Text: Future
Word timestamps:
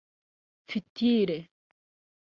Future 0.69 1.45